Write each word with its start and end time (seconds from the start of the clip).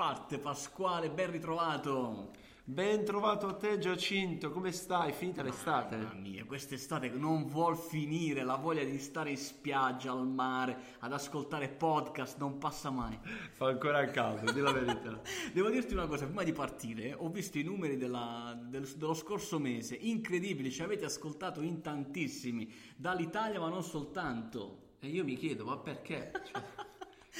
parte 0.00 0.38
Pasquale, 0.38 1.10
ben 1.10 1.30
ritrovato. 1.30 2.30
Ben 2.64 3.04
trovato 3.04 3.48
a 3.48 3.52
te 3.52 3.76
Giacinto, 3.76 4.50
come 4.50 4.72
stai? 4.72 5.12
Finita 5.12 5.42
l'estate? 5.42 5.96
Mamma 5.96 6.14
mia, 6.14 6.46
quest'estate 6.46 7.10
non 7.10 7.44
vuol 7.44 7.76
finire, 7.76 8.42
la 8.42 8.56
voglia 8.56 8.82
di 8.82 8.98
stare 8.98 9.28
in 9.28 9.36
spiaggia, 9.36 10.12
al 10.12 10.26
mare, 10.26 10.96
ad 11.00 11.12
ascoltare 11.12 11.68
podcast 11.68 12.38
non 12.38 12.56
passa 12.56 12.88
mai. 12.88 13.18
Fa 13.52 13.66
ancora 13.66 14.02
caldo, 14.06 14.50
di 14.50 14.60
la 14.60 14.72
verità. 14.72 15.20
Devo 15.52 15.68
dirti 15.68 15.92
una 15.92 16.06
cosa, 16.06 16.24
prima 16.24 16.44
di 16.44 16.52
partire 16.52 17.12
ho 17.12 17.28
visto 17.28 17.58
i 17.58 17.62
numeri 17.62 17.98
della, 17.98 18.58
del, 18.58 18.88
dello 18.96 19.12
scorso 19.12 19.58
mese, 19.58 19.96
incredibili, 19.96 20.70
ci 20.70 20.80
avete 20.80 21.04
ascoltato 21.04 21.60
in 21.60 21.82
tantissimi, 21.82 22.72
dall'Italia 22.96 23.60
ma 23.60 23.68
non 23.68 23.82
soltanto. 23.82 24.94
E 24.98 25.08
io 25.08 25.24
mi 25.24 25.36
chiedo, 25.36 25.66
ma 25.66 25.76
perché? 25.76 26.32
Cioè... 26.50 26.62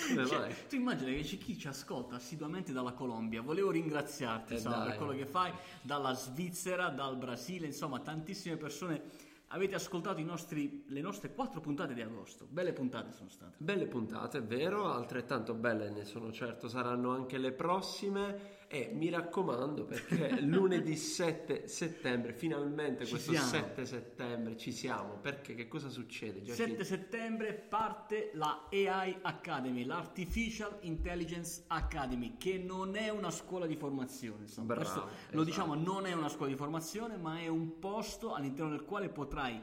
Come 0.09 0.27
Cioè, 0.27 0.67
tu 0.69 0.77
immagini 0.77 1.17
che 1.17 1.23
c'è 1.23 1.39
chi 1.39 1.59
ci 1.59 1.69
ascolta 1.69 2.17
assiduamente 2.17 2.73
dalla 2.73 2.93
Colombia. 2.93 3.43
Volevo 3.43 3.71
ringraziarti 3.71 4.53
Eh 4.53 4.57
insomma, 4.57 4.85
per 4.85 4.97
quello 4.97 5.13
che 5.13 5.27
fai, 5.27 5.53
dalla 5.83 6.15
Svizzera, 6.15 6.89
dal 6.89 7.17
Brasile, 7.17 7.67
insomma, 7.67 8.01
tantissime 8.01 8.57
persone 8.57 9.29
avete 9.53 9.75
ascoltato 9.75 10.21
i 10.21 10.25
nostri- 10.25 10.85
le 10.87 11.01
nostre 11.01 11.33
quattro 11.33 11.61
puntate 11.61 11.95
di 11.95 12.03
agosto. 12.03 12.47
Belle 12.49 12.73
puntate 12.73 13.13
sono 13.13 13.29
state. 13.29 13.57
Belle 13.59 13.87
puntate, 13.87 14.39
è 14.39 14.43
vero, 14.43 14.93
altrettanto 14.93 15.55
belle 15.55 15.91
ne 15.91 16.05
sono 16.05 16.33
certo 16.33 16.69
saranno 16.69 17.11
anche 17.11 17.39
le 17.39 17.53
prossime 17.53 18.59
e 18.73 18.89
mi 18.93 19.11
raccomando 19.11 19.85
perché 19.85 20.39
lunedì 20.47 20.95
7 20.95 21.67
settembre, 21.67 22.33
finalmente 22.33 23.05
Ci 23.05 23.11
questo 23.11 23.33
siamo. 23.33 23.49
7 23.49 23.85
settembre 23.85 24.57
ci 24.57 24.71
siamo, 24.71 25.15
perché 25.15 25.57
che 25.57 25.67
cosa 25.67 25.89
succede? 25.89 26.41
Giacinto? 26.41 26.85
7 26.85 26.85
settembre 26.85 27.53
parte 27.53 28.31
la 28.35 28.69
AI 28.71 29.17
Academy, 29.23 29.85
l'Artificial 29.85 30.79
Intelligence 30.83 31.65
Academy, 31.67 32.37
che 32.39 32.59
non 32.59 32.95
è 32.95 33.09
una 33.09 33.33
scuola 33.33 33.67
di 33.67 33.75
formazione. 33.75 34.43
Insomma. 34.43 34.75
Bravo, 34.75 34.83
Questo 34.83 35.01
lo 35.01 35.11
esatto. 35.11 35.43
diciamo, 35.43 35.75
non 35.75 36.07
è 36.07 36.13
una 36.13 36.29
scuola 36.29 36.53
di 36.53 36.57
formazione, 36.57 37.17
ma 37.17 37.41
è 37.41 37.49
un 37.49 37.81
posto 37.81 38.35
all'interno 38.35 38.71
del 38.71 38.85
quale 38.85 39.09
potrai 39.09 39.61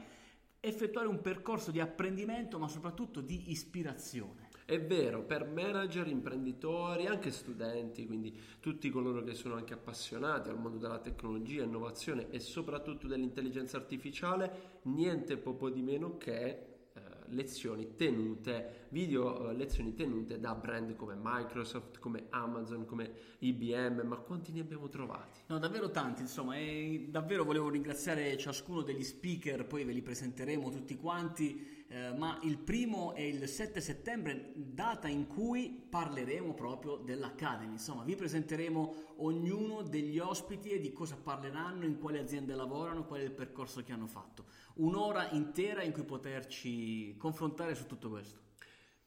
effettuare 0.60 1.08
un 1.08 1.22
percorso 1.22 1.70
di 1.70 1.80
apprendimento, 1.80 2.58
ma 2.58 2.68
soprattutto 2.68 3.22
di 3.22 3.50
ispirazione. 3.52 4.47
È 4.68 4.78
vero, 4.78 5.22
per 5.22 5.46
manager, 5.46 6.06
imprenditori, 6.08 7.06
anche 7.06 7.30
studenti, 7.30 8.04
quindi 8.06 8.38
tutti 8.60 8.90
coloro 8.90 9.24
che 9.24 9.32
sono 9.32 9.54
anche 9.54 9.72
appassionati 9.72 10.50
al 10.50 10.58
mondo 10.58 10.76
della 10.76 10.98
tecnologia, 10.98 11.62
innovazione 11.62 12.28
e 12.28 12.38
soprattutto 12.38 13.06
dell'intelligenza 13.06 13.78
artificiale, 13.78 14.80
niente 14.82 15.38
poco 15.38 15.70
di 15.70 15.80
meno 15.80 16.18
che 16.18 16.48
eh, 16.92 17.00
lezioni 17.28 17.96
tenute, 17.96 18.88
video 18.90 19.48
eh, 19.48 19.54
lezioni 19.54 19.94
tenute 19.94 20.38
da 20.38 20.54
brand 20.54 20.94
come 20.96 21.16
Microsoft, 21.18 21.98
come 21.98 22.26
Amazon, 22.28 22.84
come 22.84 23.10
IBM, 23.38 24.02
ma 24.04 24.16
quanti 24.16 24.52
ne 24.52 24.60
abbiamo 24.60 24.90
trovati? 24.90 25.40
No, 25.46 25.58
davvero 25.58 25.90
tanti, 25.90 26.20
insomma, 26.20 26.58
e 26.58 27.06
davvero 27.08 27.44
volevo 27.44 27.70
ringraziare 27.70 28.36
ciascuno 28.36 28.82
degli 28.82 29.02
speaker, 29.02 29.64
poi 29.64 29.84
ve 29.84 29.92
li 29.92 30.02
presenteremo 30.02 30.68
tutti 30.68 30.94
quanti, 30.98 31.77
eh, 31.90 32.12
ma 32.12 32.38
il 32.42 32.58
primo 32.58 33.14
è 33.14 33.22
il 33.22 33.48
7 33.48 33.80
settembre, 33.80 34.52
data 34.54 35.08
in 35.08 35.26
cui 35.26 35.86
parleremo 35.88 36.52
proprio 36.52 36.96
dell'Academy, 36.96 37.72
insomma, 37.72 38.04
vi 38.04 38.14
presenteremo 38.14 39.14
ognuno 39.16 39.80
degli 39.80 40.18
ospiti 40.18 40.68
e 40.68 40.80
di 40.80 40.92
cosa 40.92 41.16
parleranno, 41.16 41.86
in 41.86 41.98
quali 41.98 42.18
aziende 42.18 42.54
lavorano, 42.54 43.06
qual 43.06 43.20
è 43.20 43.24
il 43.24 43.32
percorso 43.32 43.82
che 43.82 43.92
hanno 43.92 44.06
fatto. 44.06 44.44
Un'ora 44.74 45.30
intera 45.30 45.82
in 45.82 45.92
cui 45.92 46.04
poterci 46.04 47.16
confrontare 47.16 47.74
su 47.74 47.86
tutto 47.86 48.10
questo. 48.10 48.46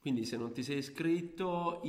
Quindi 0.02 0.25
se 0.25 0.35
non 0.35 0.52
ti 0.52 0.63
sei 0.63 0.79
iscritto, 0.79 1.81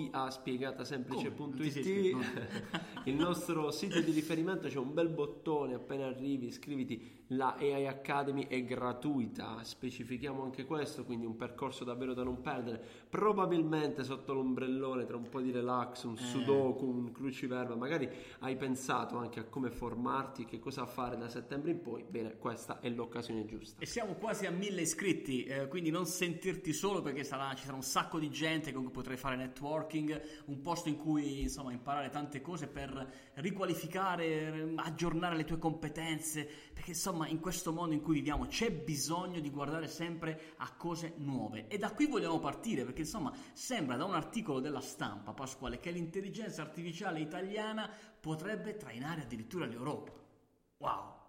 iscritto? 1.64 2.18
il 3.08 3.14
nostro 3.14 3.70
sito 3.70 4.02
di 4.02 4.10
riferimento 4.10 4.68
c'è 4.68 4.76
un 4.76 4.92
bel 4.92 5.08
bottone 5.08 5.72
appena 5.72 6.04
arrivi, 6.04 6.48
iscriviti, 6.48 7.21
la 7.36 7.56
AI 7.58 7.86
Academy 7.86 8.46
è 8.46 8.62
gratuita, 8.64 9.62
specifichiamo 9.62 10.42
anche 10.42 10.64
questo, 10.64 11.04
quindi 11.04 11.26
un 11.26 11.36
percorso 11.36 11.84
davvero 11.84 12.14
da 12.14 12.22
non 12.22 12.40
perdere, 12.40 12.82
probabilmente 13.08 14.04
sotto 14.04 14.32
l'ombrellone 14.32 15.04
tra 15.04 15.16
un 15.16 15.28
po' 15.28 15.40
di 15.40 15.50
relax, 15.50 16.04
un 16.04 16.16
sudoku, 16.16 16.86
un 16.86 17.12
cruciverba, 17.12 17.74
magari 17.74 18.08
hai 18.40 18.56
pensato 18.56 19.16
anche 19.16 19.40
a 19.40 19.44
come 19.44 19.70
formarti, 19.70 20.44
che 20.44 20.58
cosa 20.58 20.86
fare 20.86 21.16
da 21.16 21.28
settembre 21.28 21.70
in 21.70 21.80
poi, 21.80 22.04
bene, 22.08 22.36
questa 22.38 22.80
è 22.80 22.88
l'occasione 22.88 23.44
giusta. 23.44 23.80
E 23.80 23.86
siamo 23.86 24.14
quasi 24.14 24.46
a 24.46 24.50
mille 24.50 24.82
iscritti, 24.82 25.44
eh, 25.44 25.68
quindi 25.68 25.90
non 25.90 26.06
sentirti 26.06 26.72
solo 26.72 27.02
perché 27.02 27.24
sarà- 27.24 27.54
ci 27.54 27.64
sarà 27.64 27.76
un 27.76 27.82
sacco 27.82 28.18
di 28.18 28.30
gente 28.30 28.72
con 28.72 28.82
cui 28.82 28.92
potrai 28.92 29.16
fare 29.16 29.36
networking, 29.36 30.20
un 30.46 30.60
posto 30.60 30.88
in 30.88 30.96
cui 30.96 31.42
insomma 31.42 31.72
imparare 31.72 32.10
tante 32.10 32.40
cose 32.40 32.66
per 32.66 33.30
riqualificare, 33.34 34.24
eh, 34.24 34.72
aggiornare 34.76 35.36
le 35.36 35.44
tue 35.44 35.58
competenze, 35.58 36.48
perché 36.72 36.90
insomma 36.90 37.21
in 37.26 37.40
questo 37.40 37.72
mondo 37.72 37.94
in 37.94 38.00
cui 38.00 38.14
viviamo 38.14 38.46
c'è 38.46 38.70
bisogno 38.70 39.40
di 39.40 39.50
guardare 39.50 39.88
sempre 39.88 40.54
a 40.56 40.72
cose 40.72 41.14
nuove. 41.16 41.66
E 41.68 41.78
da 41.78 41.92
qui 41.92 42.06
vogliamo 42.06 42.38
partire 42.38 42.84
perché 42.84 43.02
insomma 43.02 43.32
sembra 43.52 43.96
da 43.96 44.04
un 44.04 44.14
articolo 44.14 44.60
della 44.60 44.80
stampa, 44.80 45.32
Pasquale, 45.32 45.80
che 45.80 45.90
l'intelligenza 45.90 46.62
artificiale 46.62 47.20
italiana 47.20 47.90
potrebbe 48.20 48.76
trainare 48.76 49.22
addirittura 49.22 49.66
l'Europa. 49.66 50.12
Wow! 50.78 51.20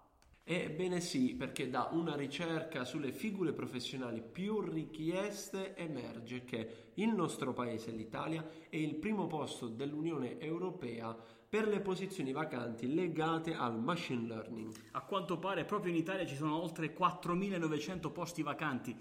Ebbene 0.46 1.00
sì, 1.00 1.34
perché 1.34 1.70
da 1.70 1.88
una 1.92 2.14
ricerca 2.14 2.84
sulle 2.84 3.12
figure 3.12 3.54
professionali 3.54 4.20
più 4.20 4.60
richieste 4.60 5.74
emerge 5.74 6.44
che 6.44 6.90
il 6.94 7.14
nostro 7.14 7.54
paese, 7.54 7.90
l'Italia, 7.92 8.46
è 8.68 8.76
il 8.76 8.96
primo 8.96 9.26
posto 9.26 9.68
dell'Unione 9.68 10.38
Europea 10.38 11.16
per 11.54 11.68
le 11.68 11.78
posizioni 11.78 12.32
vacanti 12.32 12.92
legate 12.92 13.54
al 13.54 13.78
machine 13.78 14.26
learning. 14.26 14.74
A 14.90 15.02
quanto 15.02 15.38
pare 15.38 15.64
proprio 15.64 15.92
in 15.92 15.98
Italia 15.98 16.26
ci 16.26 16.34
sono 16.34 16.60
oltre 16.60 16.92
4.900 16.92 18.10
posti 18.10 18.42
vacanti 18.42 18.92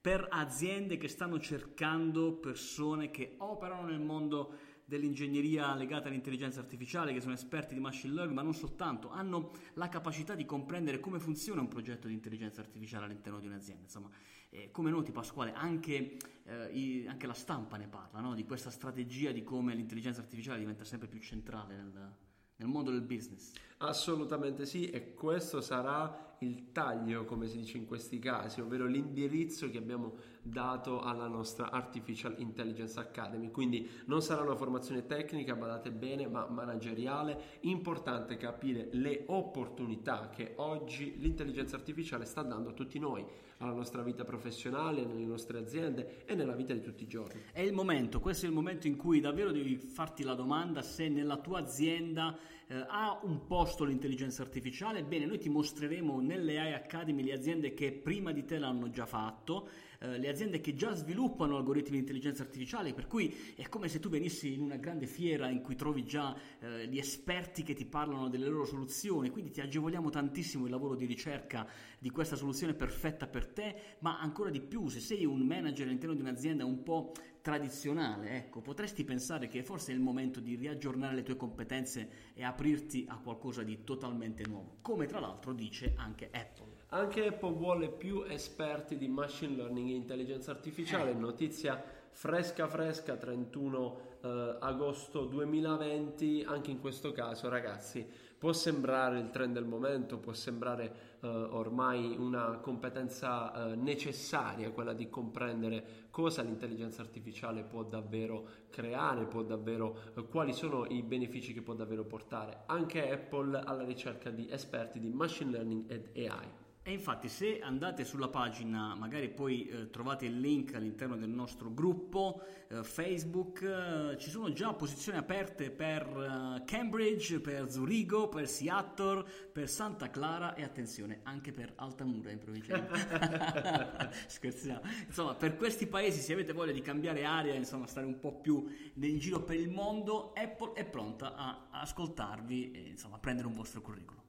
per 0.00 0.24
aziende 0.30 0.98
che 0.98 1.08
stanno 1.08 1.40
cercando 1.40 2.34
persone 2.34 3.10
che 3.10 3.34
operano 3.38 3.88
nel 3.88 3.98
mondo 3.98 4.52
dell'ingegneria 4.86 5.74
legata 5.74 6.08
all'intelligenza 6.08 6.60
artificiale, 6.60 7.12
che 7.12 7.20
sono 7.20 7.34
esperti 7.34 7.74
di 7.74 7.80
machine 7.80 8.14
learning, 8.14 8.36
ma 8.36 8.42
non 8.42 8.54
soltanto, 8.54 9.10
hanno 9.10 9.50
la 9.74 9.88
capacità 9.88 10.34
di 10.34 10.44
comprendere 10.44 11.00
come 11.00 11.18
funziona 11.18 11.60
un 11.60 11.68
progetto 11.68 12.06
di 12.06 12.14
intelligenza 12.14 12.60
artificiale 12.60 13.06
all'interno 13.06 13.40
di 13.40 13.46
un'azienda. 13.48 13.82
Insomma, 13.82 14.08
eh, 14.50 14.70
come 14.70 14.90
noti 14.90 15.10
Pasquale, 15.10 15.52
anche, 15.52 16.16
eh, 16.44 16.70
i- 16.72 17.06
anche 17.08 17.26
la 17.26 17.34
stampa 17.34 17.76
ne 17.76 17.88
parla, 17.88 18.20
no? 18.20 18.34
di 18.34 18.44
questa 18.44 18.70
strategia 18.70 19.32
di 19.32 19.42
come 19.42 19.74
l'intelligenza 19.74 20.20
artificiale 20.20 20.60
diventa 20.60 20.84
sempre 20.84 21.08
più 21.08 21.18
centrale 21.18 21.74
nel, 21.74 22.14
nel 22.56 22.68
mondo 22.68 22.92
del 22.92 23.02
business. 23.02 23.52
Assolutamente 23.78 24.64
sì, 24.64 24.88
e 24.88 25.12
questo 25.12 25.60
sarà 25.60 26.34
il 26.40 26.72
taglio, 26.72 27.24
come 27.24 27.46
si 27.46 27.58
dice 27.58 27.76
in 27.76 27.86
questi 27.86 28.18
casi, 28.18 28.60
ovvero 28.60 28.86
l'indirizzo 28.86 29.70
che 29.70 29.78
abbiamo 29.78 30.14
dato 30.42 31.00
alla 31.00 31.26
nostra 31.26 31.70
Artificial 31.70 32.34
Intelligence 32.38 32.98
Academy. 32.98 33.50
Quindi 33.50 33.88
non 34.06 34.22
sarà 34.22 34.42
una 34.42 34.56
formazione 34.56 35.06
tecnica, 35.06 35.56
badate 35.56 35.90
bene, 35.90 36.26
ma 36.26 36.46
manageriale. 36.46 37.58
Importante 37.60 38.36
capire 38.36 38.88
le 38.92 39.24
opportunità 39.26 40.30
che 40.30 40.54
oggi 40.56 41.16
l'intelligenza 41.18 41.76
artificiale 41.76 42.24
sta 42.24 42.42
dando 42.42 42.70
a 42.70 42.74
tutti 42.74 42.98
noi, 42.98 43.24
alla 43.58 43.72
nostra 43.72 44.02
vita 44.02 44.24
professionale, 44.24 45.04
nelle 45.04 45.24
nostre 45.24 45.58
aziende 45.58 46.24
e 46.26 46.34
nella 46.34 46.54
vita 46.54 46.74
di 46.74 46.82
tutti 46.82 47.04
i 47.04 47.08
giorni. 47.08 47.42
È 47.52 47.60
il 47.60 47.72
momento, 47.72 48.20
questo 48.20 48.46
è 48.46 48.48
il 48.48 48.54
momento 48.54 48.86
in 48.86 48.96
cui 48.96 49.20
davvero 49.20 49.52
devi 49.52 49.76
farti 49.76 50.22
la 50.22 50.34
domanda 50.34 50.82
se 50.82 51.08
nella 51.08 51.38
tua 51.38 51.60
azienda 51.60 52.36
eh, 52.68 52.84
ha 52.88 53.20
un 53.22 53.46
posto 53.46 53.84
l'intelligenza 53.84 54.42
artificiale. 54.42 55.04
Bene, 55.04 55.26
noi 55.26 55.38
ti 55.38 55.48
mostreremo 55.48 56.20
nelle 56.20 56.58
AI 56.58 56.72
Academy 56.72 57.22
le 57.22 57.32
aziende 57.32 57.74
che 57.74 57.92
prima 57.92 58.32
di 58.32 58.44
te 58.44 58.58
l'hanno 58.58 58.90
già 58.90 59.06
fatto, 59.06 59.68
eh, 60.00 60.18
le 60.18 60.28
aziende 60.28 60.60
che 60.60 60.74
già 60.74 60.92
sviluppano 60.94 61.56
algoritmi 61.56 61.92
di 61.92 61.98
intelligenza 61.98 62.42
artificiale, 62.42 62.92
per 62.92 63.06
cui 63.06 63.34
è 63.54 63.68
come 63.68 63.88
se 63.88 64.00
tu 64.00 64.08
venissi 64.08 64.52
in 64.52 64.62
una 64.62 64.76
grande 64.76 65.06
fiera 65.06 65.48
in 65.48 65.62
cui 65.62 65.76
trovi 65.76 66.04
già 66.04 66.36
eh, 66.58 66.86
gli 66.88 66.98
esperti 66.98 67.62
che 67.62 67.74
ti 67.74 67.86
parlano 67.86 68.28
delle 68.28 68.48
loro 68.48 68.64
soluzioni, 68.64 69.30
quindi 69.30 69.50
ti 69.50 69.60
agevoliamo 69.60 70.10
tantissimo 70.10 70.64
il 70.64 70.70
lavoro 70.70 70.96
di 70.96 71.06
ricerca 71.06 71.68
di 71.98 72.10
questa 72.10 72.36
soluzione 72.36 72.74
perfetta 72.74 73.26
per 73.26 73.46
te, 73.46 73.96
ma 74.00 74.18
ancora 74.18 74.50
di 74.50 74.60
più, 74.60 74.88
se 74.88 75.00
sei 75.00 75.24
un 75.24 75.40
manager 75.40 75.86
all'interno 75.86 76.14
di 76.14 76.20
un'azienda 76.20 76.64
un 76.64 76.82
po' 76.82 77.12
tradizionale, 77.46 78.30
ecco, 78.30 78.60
potresti 78.60 79.04
pensare 79.04 79.46
che 79.46 79.62
forse 79.62 79.92
è 79.92 79.94
il 79.94 80.00
momento 80.00 80.40
di 80.40 80.56
riaggiornare 80.56 81.14
le 81.14 81.22
tue 81.22 81.36
competenze 81.36 82.32
e 82.34 82.42
aprirti 82.56 83.04
a 83.06 83.18
qualcosa 83.22 83.62
di 83.62 83.84
totalmente 83.84 84.46
nuovo, 84.46 84.78
come 84.80 85.04
tra 85.04 85.20
l'altro 85.20 85.52
dice 85.52 85.92
anche 85.96 86.30
Apple. 86.32 86.74
Anche 86.88 87.26
Apple 87.26 87.52
vuole 87.52 87.90
più 87.90 88.22
esperti 88.22 88.96
di 88.96 89.08
machine 89.08 89.54
learning 89.54 89.90
e 89.90 89.94
intelligenza 89.94 90.52
artificiale, 90.52 91.12
notizia 91.12 91.82
fresca 92.10 92.66
fresca 92.66 93.16
31 93.16 94.00
eh, 94.22 94.56
agosto 94.60 95.26
2020, 95.26 96.44
anche 96.46 96.70
in 96.70 96.80
questo 96.80 97.12
caso 97.12 97.50
ragazzi 97.50 98.08
può 98.38 98.52
sembrare 98.52 99.18
il 99.18 99.30
trend 99.30 99.54
del 99.54 99.64
momento, 99.64 100.18
può 100.18 100.32
sembrare 100.32 101.18
eh, 101.20 101.26
ormai 101.26 102.16
una 102.18 102.58
competenza 102.58 103.70
eh, 103.70 103.76
necessaria 103.76 104.70
quella 104.70 104.92
di 104.92 105.08
comprendere 105.08 106.06
cosa 106.10 106.42
l'intelligenza 106.42 107.02
artificiale 107.02 107.62
può 107.62 107.82
davvero 107.82 108.48
creare, 108.70 109.26
può 109.26 109.42
davvero, 109.42 109.96
eh, 110.16 110.26
quali 110.26 110.52
sono 110.52 110.86
i 110.86 111.02
benefici 111.02 111.52
che 111.52 111.62
può 111.62 111.74
davvero 111.74 112.04
portare. 112.04 112.62
Anche 112.66 113.10
Apple 113.10 113.58
alla 113.58 113.84
ricerca 113.84 114.30
di 114.30 114.48
esperti 114.50 115.00
di 115.00 115.08
machine 115.08 115.50
learning 115.50 115.90
ed 115.90 116.10
AI. 116.14 116.64
E 116.88 116.92
infatti 116.92 117.28
se 117.28 117.58
andate 117.58 118.04
sulla 118.04 118.28
pagina, 118.28 118.94
magari 118.94 119.28
poi 119.28 119.66
eh, 119.66 119.90
trovate 119.90 120.26
il 120.26 120.38
link 120.38 120.72
all'interno 120.76 121.16
del 121.16 121.30
nostro 121.30 121.74
gruppo 121.74 122.40
eh, 122.68 122.84
Facebook, 122.84 123.60
eh, 123.60 124.16
ci 124.18 124.30
sono 124.30 124.52
già 124.52 124.72
posizioni 124.72 125.18
aperte 125.18 125.72
per 125.72 126.02
eh, 126.06 126.64
Cambridge, 126.64 127.40
per 127.40 127.68
Zurigo, 127.72 128.28
per 128.28 128.46
Seattle, 128.46 129.24
per 129.52 129.68
Santa 129.68 130.10
Clara 130.10 130.54
e 130.54 130.62
attenzione 130.62 131.22
anche 131.24 131.50
per 131.50 131.72
Altamura 131.74 132.30
in 132.30 132.38
provincia 132.38 132.78
di 132.78 132.86
Scherziamo. 134.28 134.82
Insomma, 135.08 135.34
per 135.34 135.56
questi 135.56 135.88
paesi 135.88 136.20
se 136.20 136.34
avete 136.34 136.52
voglia 136.52 136.70
di 136.70 136.82
cambiare 136.82 137.24
aria, 137.24 137.54
insomma, 137.54 137.88
stare 137.88 138.06
un 138.06 138.20
po' 138.20 138.38
più 138.38 138.64
in 138.94 139.18
giro 139.18 139.42
per 139.42 139.58
il 139.58 139.70
mondo, 139.70 140.32
Apple 140.36 140.74
è 140.74 140.84
pronta 140.84 141.34
a 141.34 141.66
ascoltarvi 141.68 142.70
e 142.70 142.78
insomma, 142.90 143.16
a 143.16 143.18
prendere 143.18 143.48
un 143.48 143.54
vostro 143.54 143.80
curriculum. 143.80 144.25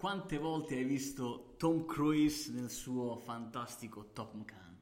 Quante 0.00 0.38
volte 0.38 0.76
hai 0.76 0.84
visto 0.84 1.56
Tom 1.58 1.84
Cruise 1.84 2.50
nel 2.52 2.70
suo 2.70 3.18
fantastico 3.18 4.12
Top 4.14 4.32
Gun? 4.32 4.79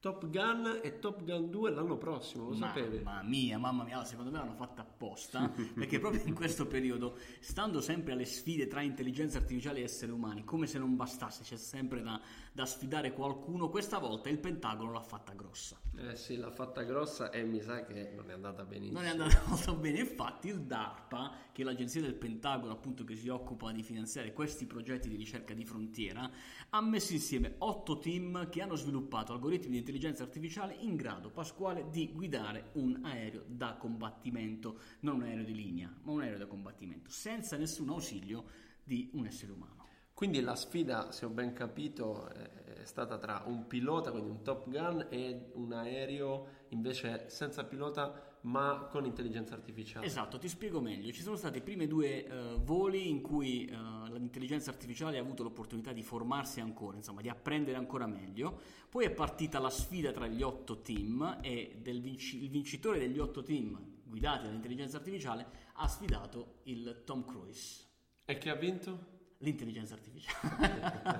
Top 0.00 0.30
Gun 0.30 0.80
e 0.82 0.98
Top 0.98 1.22
Gun 1.24 1.50
2 1.50 1.70
l'anno 1.72 1.98
prossimo, 1.98 2.44
lo 2.44 2.52
mamma 2.52 2.68
sapete? 2.68 3.02
Mamma 3.02 3.22
mia, 3.22 3.58
mamma 3.58 3.84
mia, 3.84 4.02
secondo 4.06 4.30
me 4.30 4.38
l'hanno 4.38 4.54
fatta 4.54 4.80
apposta 4.80 5.52
perché 5.76 5.98
proprio 5.98 6.22
in 6.24 6.32
questo 6.32 6.66
periodo, 6.66 7.18
stando 7.40 7.82
sempre 7.82 8.14
alle 8.14 8.24
sfide 8.24 8.66
tra 8.66 8.80
intelligenza 8.80 9.36
artificiale 9.36 9.80
e 9.80 9.82
esseri 9.82 10.10
umani, 10.10 10.42
come 10.42 10.66
se 10.66 10.78
non 10.78 10.96
bastasse, 10.96 11.42
c'è 11.42 11.58
sempre 11.58 12.00
da, 12.00 12.18
da 12.50 12.64
sfidare 12.64 13.12
qualcuno, 13.12 13.68
questa 13.68 13.98
volta 13.98 14.30
il 14.30 14.38
Pentagono 14.38 14.90
l'ha 14.90 15.02
fatta 15.02 15.34
grossa. 15.34 15.78
Eh 15.98 16.16
sì, 16.16 16.36
l'ha 16.36 16.50
fatta 16.50 16.82
grossa 16.82 17.30
e 17.30 17.42
mi 17.42 17.60
sa 17.60 17.84
che 17.84 18.12
non 18.16 18.30
è 18.30 18.32
andata 18.32 18.64
benissimo. 18.64 19.00
Non 19.00 19.06
è 19.06 19.10
andata 19.10 19.42
molto 19.48 19.74
bene, 19.74 19.98
infatti 19.98 20.48
il 20.48 20.62
DARPA, 20.62 21.34
che 21.52 21.60
è 21.60 21.64
l'agenzia 21.66 22.00
del 22.00 22.14
Pentagono 22.14 22.72
appunto 22.72 23.04
che 23.04 23.16
si 23.16 23.28
occupa 23.28 23.70
di 23.70 23.82
finanziare 23.82 24.32
questi 24.32 24.64
progetti 24.64 25.10
di 25.10 25.16
ricerca 25.16 25.52
di 25.52 25.66
frontiera, 25.66 26.30
ha 26.70 26.80
messo 26.80 27.12
insieme 27.12 27.56
otto 27.58 27.98
team 27.98 28.48
che 28.48 28.62
hanno 28.62 28.76
sviluppato 28.76 29.34
algoritmi 29.34 29.72
di 29.72 29.82
intelligenza 29.90 30.22
artificiale 30.22 30.76
in 30.80 30.94
grado, 30.94 31.30
Pasquale, 31.30 31.90
di 31.90 32.12
guidare 32.12 32.70
un 32.74 33.00
aereo 33.02 33.42
da 33.46 33.74
combattimento, 33.74 34.78
non 35.00 35.16
un 35.16 35.22
aereo 35.22 35.44
di 35.44 35.54
linea, 35.54 35.92
ma 36.02 36.12
un 36.12 36.20
aereo 36.20 36.38
da 36.38 36.46
combattimento, 36.46 37.10
senza 37.10 37.56
nessun 37.56 37.88
ausilio 37.88 38.44
di 38.84 39.10
un 39.14 39.26
essere 39.26 39.50
umano. 39.52 39.88
Quindi 40.14 40.40
la 40.40 40.54
sfida, 40.54 41.10
se 41.10 41.24
ho 41.24 41.30
ben 41.30 41.52
capito, 41.52 42.28
è 42.28 42.84
stata 42.84 43.18
tra 43.18 43.42
un 43.46 43.66
pilota, 43.66 44.10
quindi 44.12 44.30
un 44.30 44.42
Top 44.42 44.68
Gun, 44.68 45.06
e 45.08 45.50
un 45.54 45.72
aereo 45.72 46.46
invece 46.68 47.28
senza 47.28 47.64
pilota 47.64 48.29
ma 48.42 48.88
con 48.90 49.04
intelligenza 49.04 49.54
artificiale. 49.54 50.06
Esatto, 50.06 50.38
ti 50.38 50.48
spiego 50.48 50.80
meglio. 50.80 51.12
Ci 51.12 51.22
sono 51.22 51.36
stati 51.36 51.58
i 51.58 51.62
primi 51.62 51.86
due 51.86 52.26
uh, 52.28 52.62
voli 52.62 53.08
in 53.08 53.20
cui 53.20 53.70
uh, 53.70 54.12
l'intelligenza 54.12 54.70
artificiale 54.70 55.18
ha 55.18 55.20
avuto 55.20 55.42
l'opportunità 55.42 55.92
di 55.92 56.02
formarsi 56.02 56.60
ancora, 56.60 56.96
insomma, 56.96 57.20
di 57.20 57.28
apprendere 57.28 57.76
ancora 57.76 58.06
meglio. 58.06 58.58
Poi 58.88 59.04
è 59.04 59.10
partita 59.10 59.58
la 59.58 59.70
sfida 59.70 60.12
tra 60.12 60.26
gli 60.26 60.42
otto 60.42 60.80
team 60.80 61.38
e 61.42 61.80
vinci- 61.82 62.42
il 62.42 62.50
vincitore 62.50 62.98
degli 62.98 63.18
otto 63.18 63.42
team 63.42 63.98
guidati 64.04 64.44
dall'intelligenza 64.44 64.96
artificiale 64.96 65.46
ha 65.74 65.86
sfidato 65.86 66.60
il 66.64 67.02
Tom 67.04 67.24
Cruise. 67.24 67.86
E 68.24 68.38
chi 68.38 68.48
ha 68.48 68.54
vinto? 68.54 69.18
L'intelligenza 69.38 69.94
artificiale. 69.94 71.19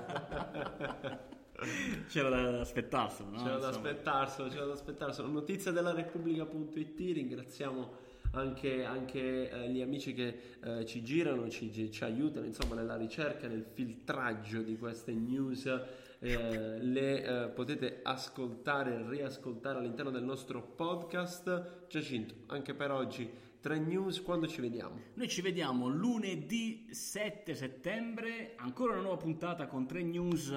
C'era 2.11 2.27
da 2.27 2.59
aspettarselo, 2.59 3.29
no? 3.29 3.41
C'era 3.41 3.55
da 3.55 3.69
aspettarselo, 3.69 4.49
c'era 4.49 4.65
da 4.65 4.73
aspettarselo. 4.73 5.29
Notizia 5.29 5.71
della 5.71 5.93
Repubblica.it, 5.93 6.99
ringraziamo 6.99 7.89
anche, 8.33 8.83
anche 8.83 9.49
eh, 9.49 9.69
gli 9.69 9.79
amici 9.79 10.13
che 10.13 10.57
eh, 10.61 10.85
ci 10.85 11.03
girano, 11.03 11.47
ci, 11.47 11.71
ci, 11.89 12.03
aiutano 12.03 12.45
insomma 12.45 12.75
nella 12.75 12.97
ricerca, 12.97 13.47
nel 13.47 13.63
filtraggio 13.63 14.61
di 14.61 14.77
queste 14.77 15.13
news. 15.13 15.65
Eh, 16.19 16.79
le 16.81 17.23
eh, 17.23 17.47
potete 17.47 18.01
ascoltare 18.03 18.93
e 18.93 19.09
riascoltare 19.09 19.79
all'interno 19.79 20.11
del 20.11 20.23
nostro 20.23 20.61
podcast. 20.61 21.87
Giacinto, 21.87 22.33
anche 22.47 22.73
per 22.73 22.91
oggi 22.91 23.31
3 23.61 23.77
News, 23.77 24.23
quando 24.23 24.47
ci 24.47 24.59
vediamo? 24.59 24.99
Noi 25.13 25.29
ci 25.29 25.41
vediamo 25.41 25.87
lunedì 25.87 26.87
7 26.89 27.53
settembre, 27.53 28.55
ancora 28.57 28.93
una 28.93 29.01
nuova 29.01 29.17
puntata 29.17 29.67
con 29.67 29.85
3 29.85 30.01
News 30.01 30.49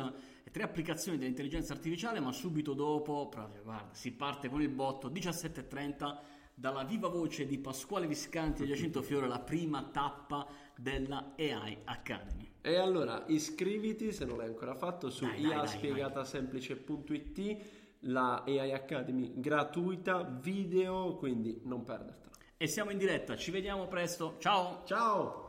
e 0.43 0.51
tre 0.51 0.62
applicazioni 0.62 1.19
dell'intelligenza 1.19 1.75
artificiale, 1.75 2.21
ma 2.21 2.33
subito 2.33 2.73
dopo, 2.73 3.29
proprio, 3.29 3.62
guarda, 3.62 3.93
si 3.93 4.12
parte 4.12 4.49
con 4.49 4.62
il 4.62 4.71
botto 4.71 5.11
17.30 5.11 6.17
dalla 6.55 6.85
viva 6.85 7.09
voce 7.09 7.45
di 7.45 7.59
Pasquale 7.59 8.06
Viscanti 8.06 8.62
e 8.62 8.67
Giacinto 8.67 9.03
Fiore, 9.05 9.29
la 9.29 9.41
prima 9.41 9.83
tappa 9.83 10.47
della 10.75 11.35
AI 11.37 11.81
Academy. 11.85 12.53
E 12.62 12.77
allora 12.77 13.25
iscriviti 13.27 14.12
se 14.12 14.25
non 14.25 14.39
l'hai 14.39 14.47
ancora 14.47 14.75
fatto 14.75 15.11
su 15.11 15.27
iaspiegatasemplice.it, 15.27 17.83
la 18.07 18.45
AI 18.47 18.73
Academy 18.73 19.31
gratuita, 19.35 20.23
video, 20.23 21.17
quindi 21.17 21.61
non 21.65 21.85
perdertela. 21.85 22.33
E 22.64 22.66
siamo 22.66 22.90
in 22.90 22.96
diretta, 22.96 23.37
ci 23.37 23.50
vediamo 23.50 23.87
presto, 23.88 24.37
ciao! 24.38 24.84
Ciao! 24.87 25.44